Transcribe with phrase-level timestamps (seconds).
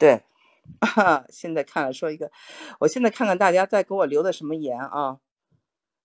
[0.00, 0.22] 对，
[1.28, 2.32] 现在看了说一个，
[2.80, 5.18] 我现在看看大家在给我留的什么言啊？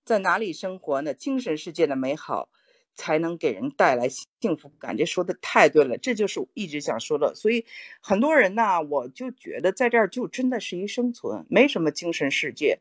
[0.04, 1.14] 在哪里生活呢？
[1.14, 2.50] 精神世界的美好
[2.94, 4.98] 才能给人带来幸福感。
[4.98, 7.34] 这说的太对了，这就是我一直想说的。
[7.36, 7.66] 所以
[8.02, 12.80] 很多人呢，我就觉得在这儿就真的是一生存，没什么精神世界。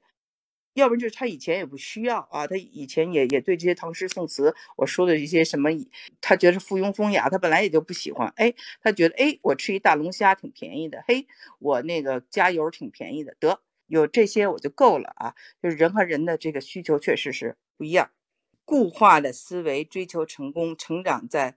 [0.75, 5.71] 要不然就是他以前也不需要啊，他以前也也对这些唐诗宋词，我说的一些什么，
[6.21, 8.33] 他觉得附庸风雅，他本来也就不喜欢。
[8.37, 8.53] 哎，
[8.83, 11.27] 他觉得哎，我吃一大龙虾挺便宜的，嘿，
[11.61, 15.35] 我那个加油挺便宜的，得有这些我就够了啊。
[15.63, 18.11] 就是人和人的这个需求确实是不一样，
[18.65, 21.57] 固化的思维追求成功，成长在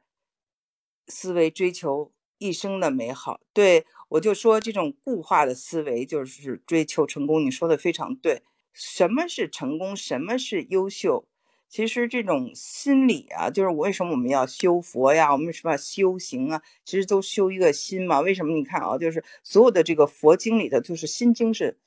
[1.08, 3.42] 思维追求一生的美好。
[3.52, 8.44] 对我就说这种固化的思维就是追求成功，你说的非常对。
[8.80, 9.96] 什么是成功？
[9.96, 11.28] 什么是优秀？
[11.68, 15.32] 其实这种心理啊，就是我为什么我们要修佛呀？
[15.32, 16.62] 我们什么修行啊？
[16.86, 18.22] 其实都修一个心嘛。
[18.22, 18.54] 为什么？
[18.54, 21.80] 你看啊，就是所有的这个佛经里头，就是心经是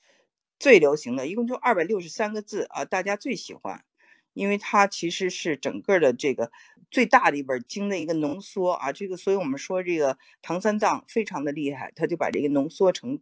[0.59, 3.85] 最流行的，一共就二百六十三个字啊，大家最喜欢，
[4.35, 6.51] 因为它其实是整个的这个
[6.91, 8.91] 最大的一本经的一个浓缩啊。
[8.93, 13.21] 这个，所以我们说这个唐三藏非常的厉害，他就把这个浓缩成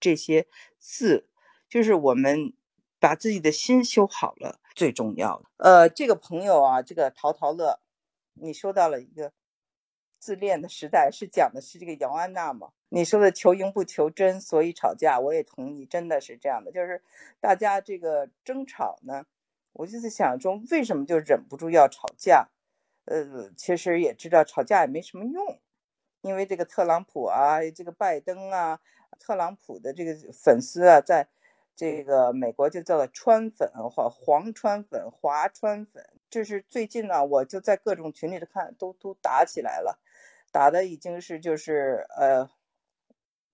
[0.00, 0.48] 这些
[0.80, 1.28] 字，
[1.68, 2.52] 就是我们。
[3.04, 5.42] 把自己的心修好了最重要。
[5.58, 7.78] 呃，这个朋友啊，这个淘淘乐，
[8.32, 9.30] 你说到了一个
[10.18, 12.70] 自恋的时代，是讲的是这个姚安娜吗？
[12.88, 17.02] 你说的求赢不求真，所以吵架，我也同意，真的是这样的，就是
[17.40, 19.26] 大家这个争吵呢，
[19.74, 22.48] 我就在想中为什么就忍不住要吵架？
[23.04, 25.60] 呃，其实也知道吵架也没什么用，
[26.22, 28.80] 因为这个特朗普啊，这个拜登啊，
[29.20, 31.28] 特朗普的这个粉丝啊，在。
[31.76, 39.98] 这个美国就叫做川粉或黄川粉、华川粉，这是最近呢，我就在各种群里头看，都都打起来了，
[40.52, 42.48] 打的已经是就是呃，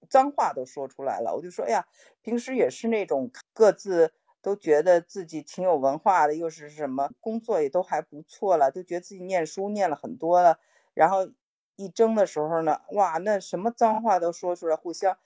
[0.09, 1.35] 脏话都说出来了。
[1.35, 1.87] 我就说，哎呀，
[2.23, 10.59] 平时也是那种各自都觉得自己挺有文化的，又是什么工作也都还不错了，都觉得自己念书念了很多了，
[10.93, 11.31] 然后
[11.77, 15.17] 一争的时候呢，哇，那什么脏话都说出来，互相。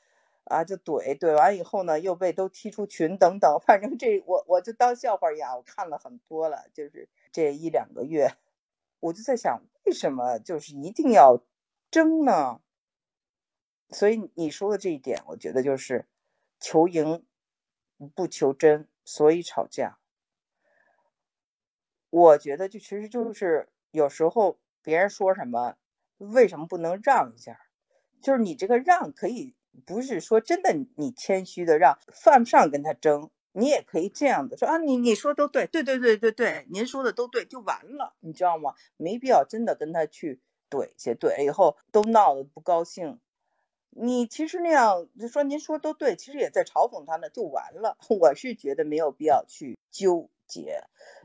[0.44, 8.34] 啊，就怼怼完以后呢，又被都踢出群等等，反正这我我就当笑话一样，我看了很多了，就是这一两个月，
[9.00, 11.42] 我就在想，为什么就是一定要
[11.90, 12.60] 争呢？
[13.88, 16.06] 所以你说的这一点，我觉得就是
[16.60, 17.24] 求赢
[18.14, 19.98] 不求真，所以吵架。
[22.10, 25.76] 我觉得就其实就是有时候别人说什么，
[26.18, 27.58] 为什么不能让一下？
[28.20, 29.54] 就是你这个让可以。
[29.84, 38.74] 不是说真的，你谦虚的让犯不上跟他争，你也可以这样的说啊，你你说都对，对对对对对，您说的都对，就完了，你知道吗？
[38.96, 40.40] 没必要真的跟他去
[40.70, 43.18] 怼去，怼以后都闹得不高兴。
[43.90, 47.96] 你其实那样就说您说都对，其实也在嘲讽他呢，就完了。
[48.08, 50.82] 我是觉得没有必要去纠结，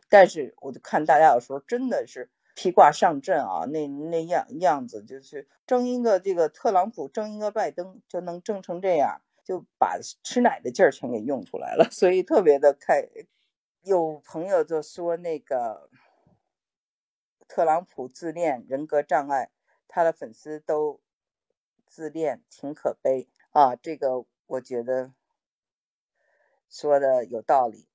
[0.07, 2.29] 但是我就看大家有时候真的是。
[2.61, 13.07] 披挂上阵啊，那那样样子就是争一个这个特朗普，争一个拜登，就能争成这样，就把吃奶的劲儿全给用出来了， 所以特别的开。
[13.83, 15.89] 有朋友就说那个
[17.47, 19.51] 特朗普自恋，人格障碍，
[19.87, 20.99] 他的粉丝都
[21.87, 23.73] 自恋，挺可悲啊。
[23.77, 25.13] 这个我觉得
[26.69, 27.87] 说的有道理。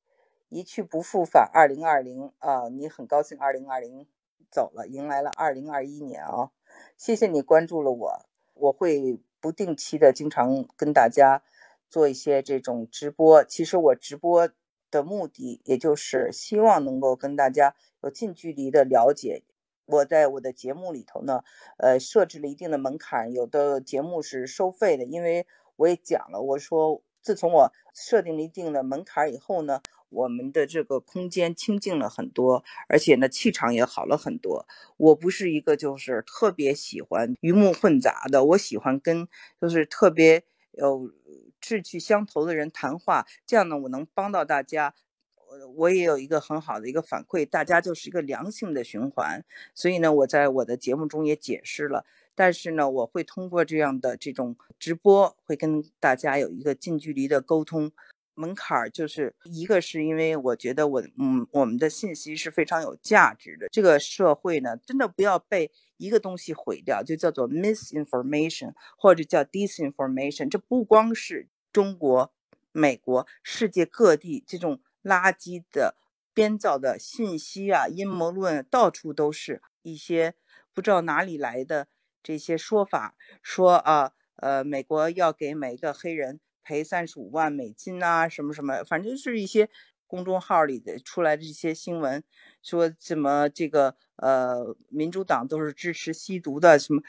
[0.49, 4.07] 一去不复返，二零二零啊，你很高兴二零二零。
[4.55, 6.53] 走了，迎来了二零二一年啊！
[6.97, 11.43] 谢谢你关注了我，我会不定期的经常跟大家
[11.91, 13.43] 做一些这种直播。
[13.43, 14.49] 其实我直播
[14.93, 19.43] 的目的，也就是希望能够跟大家有近距离的了解。
[19.87, 21.43] 我在我的节目里头呢，
[21.79, 29.81] 呃，设置了一定的门槛，有的节目是收费的，因为我也讲了，我说自从我设定了一定的门槛以后呢。
[30.11, 34.65] 我们的这个空间清静了很多，而且呢气场也好了很多。
[34.97, 39.27] 我不是一个就是特别喜欢鱼目混杂的，我喜欢跟
[39.61, 41.11] 就是特别有
[41.61, 44.95] 志趣相投的人谈话，这样呢我能帮到大家。
[45.77, 49.45] 我也有一个很好的一个反馈，大家就是一个良性的循环。
[49.75, 52.05] 所以呢我在我的节目中也解释了，
[52.35, 57.93] 但是呢我会通过这样的这种直播，会跟大家有一个近距离的沟通。
[58.37, 63.69] 门槛儿就是一个，是因为我觉得我嗯，我们的信息是非常有价值的。
[63.71, 70.49] 这个社会呢，真的不要被一个东西毁掉，就叫做 misinformation 或者叫 disinformation。
[70.49, 72.33] 这不光是中国、
[72.73, 75.97] 美国，世界各地这种垃圾的
[76.33, 80.35] 编造的信息啊，阴谋论到处都是一些
[80.73, 81.87] 不知道哪里来的
[82.23, 84.13] 这些说法，说啊。
[84.37, 89.71] 呃，美国要给每个黑人赔三十五万美金啊，什么什么，反正是一些
[90.09, 92.23] 公众号里的出来的这些新闻，
[92.61, 97.01] 说怎么这个呃，民主党都是支持吸毒的，什么，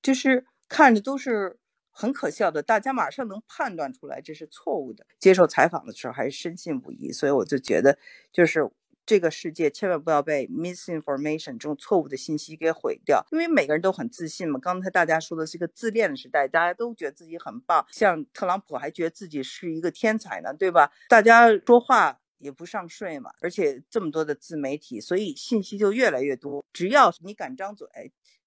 [0.00, 1.58] 就是看着都是
[1.92, 5.06] 很可笑的，大家马上能判断出来这是错误的。
[5.20, 7.98] 接受采访的时候还是深信不疑，所以我就觉得
[8.32, 8.70] 就是。
[9.04, 14.60] 这个世界千万不要被 misinformation 这种错误的信息给毁掉，因为每个人都很自信嘛。
[14.60, 20.92] 刚才大家说的是一个自恋的时代，大家都觉得自己很棒，像特朗普还觉得自己是一个天才呢，对吧？
[21.08, 26.64] 大家说话也不上税嘛，而且这么多的自媒体，所以信息就越来越多。
[26.72, 27.88] 只要你敢张嘴，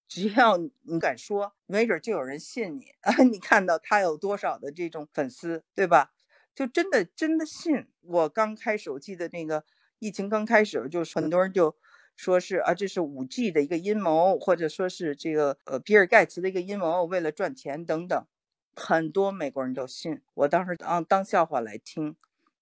[0.07, 3.23] 只要你敢说，没准就有人信你啊！
[3.23, 6.13] 你看到他有多少的这种粉丝，对吧？
[6.53, 7.87] 就真的真的信。
[8.01, 9.63] 我刚开始我记得那个。
[9.99, 11.73] 疫情刚开始，就很多人就
[12.17, 18.27] 说是啊，这是五 G 的一个阴谋，或者说是这个呃比尔盖茨的一个阴谋，为了赚钱等等，
[18.75, 20.21] 很多美国人都信。
[20.33, 22.17] 我当时当当笑话来听，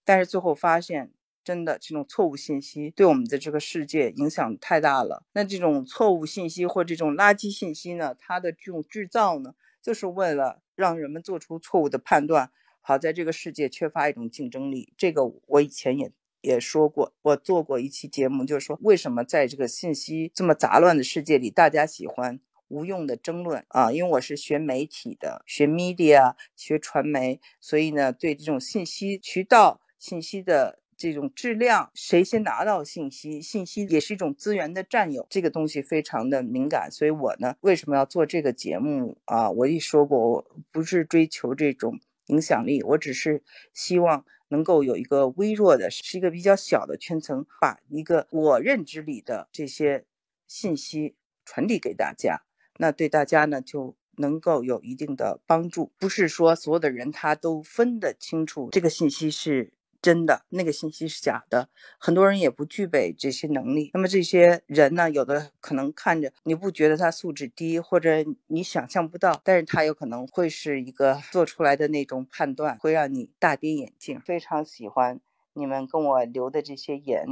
[0.06, 1.12] 但是最后发现，
[1.44, 5.26] 真的这种错误信息对我们的这个世界影响太大了。
[5.34, 12.52] 那这种错误信息或这种垃圾信息呢，它的这种制造呢，就是为了让人们做出错误的判断，
[12.82, 14.94] 好在这个世界缺乏一种竞争力。
[14.98, 16.12] 这个我以前也。
[16.46, 22.38] 也说过，我做过一期节目，就是说为什么在这个信息这么杂乱的世界里，大家喜欢
[22.68, 23.94] 无用的争论啊？
[23.94, 30.80] 因为我是学媒体的，学 media，学传媒，所以呢，对这种信息渠道、信息的
[31.12, 36.90] 这种质量，谁先拿到信息，信息也是一种资源的占有，这个东西非常的敏感。
[36.92, 39.50] 所以我呢，为什么要做这个节目啊？
[39.52, 44.26] 我一说过，我不是追求这种影响力，我只是希望。
[44.50, 50.06] 能够有一个微弱的，是一个比较小的圈层，把一个我认知里的这些
[50.46, 52.44] 信息传递给大家，
[52.78, 55.92] 那对大家呢就能够有一定的帮助。
[55.98, 59.74] 不是说所有的人他都分得清楚这个信息是。
[60.04, 63.90] 真的，那个信息是假的，很多人也不具备这些能力。
[63.94, 68.18] 那么这些人呢，有的可能看着你不觉得他素质低，或者
[68.48, 74.20] 你想象不到，但是他有可能会是一个做出来的那种判断，会让你大跌眼镜。
[74.20, 75.22] 非常喜欢
[75.54, 77.26] 你们跟我留的这些言，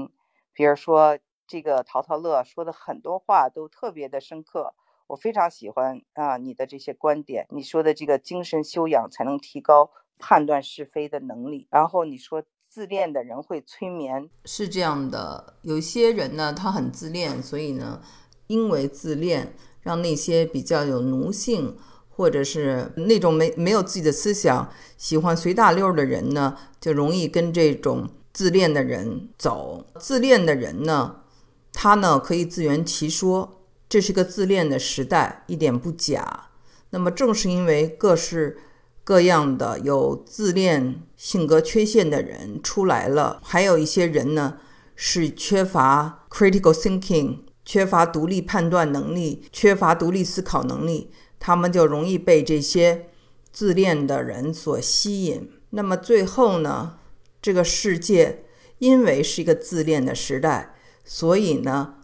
[0.53, 4.73] 比如说这个淘淘乐说的很多话都特别的深刻，
[5.07, 12.41] 我非常喜欢啊你的这些观点，你说的这个精神修养才能提高判断是非的能力，然后你说。
[12.71, 15.55] 自恋的人会催眠，是这样的。
[15.63, 18.01] 有些人呢，他很自恋，所以呢，
[18.47, 21.75] 因为自恋，让那些比较有奴性，
[22.07, 29.83] 或者是那种没没有自己的思想、喜欢随大溜的人呢，就容易跟这种自恋的人走。
[29.99, 31.17] 自恋的人呢，
[31.73, 36.45] 他呢可以自圆其说，这是个自恋的时代，一点不假。
[36.91, 38.59] 那么正是因为各式。
[39.03, 44.59] 各样的有自恋性格缺陷的人出来了，还有一些人呢
[44.95, 53.07] 是缺乏 critical thinking，缺乏独立判断能力，缺乏独立思考能力，他们就容易被这些
[53.51, 55.51] 自恋的人所吸引。
[55.71, 56.97] 那么最后呢，
[57.41, 58.45] 这个世界
[58.77, 61.95] 因为是一个自恋的时代，所以呢，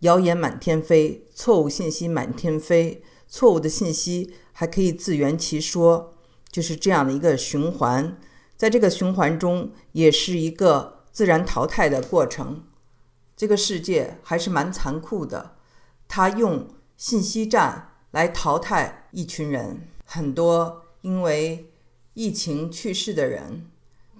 [0.00, 6.12] 谣言满天飞，错误信息满天飞，错误的信息还可以自圆其说。
[6.50, 8.16] 就是这样的一个循环，
[8.56, 12.64] 在这个循环中，也是一个自然淘汰的过程。
[13.36, 15.56] 这个世界还是蛮残酷的，
[16.08, 19.88] 它用信息战来淘汰一群人。
[20.04, 21.72] 很多因为
[22.14, 23.70] 疫情去世的人，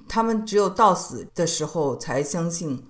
[0.06, 2.86] 他们只有到死的时候才相信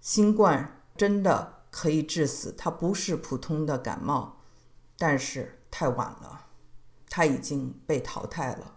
[0.00, 4.36] 新冠真的可以致死，它不是普通的感冒，
[4.96, 6.45] 但是太晚了。
[7.08, 8.75] 他已经被淘汰了。